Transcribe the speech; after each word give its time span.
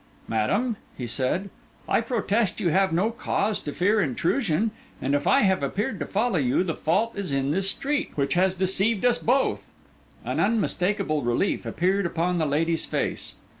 'Madam,' 0.27 0.77
he 0.97 1.05
said, 1.05 1.51
'I 1.87 2.01
protest 2.01 2.59
you 2.59 2.69
have 2.69 2.91
no 2.91 3.11
cause 3.11 3.61
to 3.61 3.71
fear 3.71 4.01
intrusion; 4.01 4.71
and 4.99 5.13
if 5.13 5.27
I 5.27 5.41
have 5.41 5.61
appeared 5.61 5.99
to 5.99 6.07
follow 6.07 6.39
you, 6.39 6.63
the 6.63 6.73
fault 6.73 7.15
is 7.15 7.31
in 7.31 7.51
this 7.51 7.69
street, 7.69 8.11
which 8.15 8.33
has 8.33 8.55
deceived 8.55 9.05
us 9.05 9.19
both.' 9.19 9.69
An 10.25 10.39
unmistakable 10.39 11.21
relief 11.21 11.67
appeared 11.67 12.07
upon 12.07 12.37
the 12.37 12.47
lady's 12.47 12.85
face. 12.85 13.35